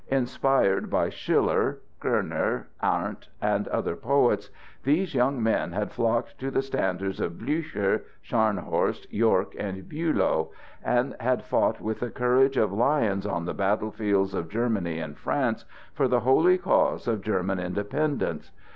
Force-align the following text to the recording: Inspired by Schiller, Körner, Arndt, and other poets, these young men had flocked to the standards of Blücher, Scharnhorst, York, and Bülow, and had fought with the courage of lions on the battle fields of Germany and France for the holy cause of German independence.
Inspired 0.09 0.89
by 0.89 1.09
Schiller, 1.09 1.77
Körner, 2.01 2.63
Arndt, 2.81 3.29
and 3.39 3.67
other 3.67 3.95
poets, 3.95 4.49
these 4.83 5.13
young 5.13 5.43
men 5.43 5.73
had 5.73 5.91
flocked 5.91 6.39
to 6.39 6.49
the 6.49 6.63
standards 6.63 7.19
of 7.19 7.33
Blücher, 7.33 8.01
Scharnhorst, 8.25 9.05
York, 9.11 9.53
and 9.59 9.83
Bülow, 9.83 10.49
and 10.83 11.15
had 11.19 11.43
fought 11.43 11.79
with 11.81 11.99
the 11.99 12.09
courage 12.09 12.57
of 12.57 12.73
lions 12.73 13.27
on 13.27 13.45
the 13.45 13.53
battle 13.53 13.91
fields 13.91 14.33
of 14.33 14.49
Germany 14.49 14.97
and 14.97 15.19
France 15.19 15.65
for 15.93 16.07
the 16.07 16.21
holy 16.21 16.57
cause 16.57 17.07
of 17.07 17.21
German 17.21 17.59
independence. 17.59 18.49